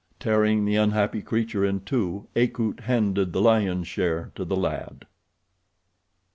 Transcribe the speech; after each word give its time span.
Tearing 0.19 0.65
the 0.65 0.77
unhappy 0.77 1.21
creature 1.21 1.63
in 1.63 1.81
two 1.81 2.27
Akut 2.35 2.79
handed 2.79 3.33
the 3.33 3.39
lion's 3.39 3.87
share 3.87 4.31
to 4.33 4.43
the 4.43 4.55
lad. 4.55 5.05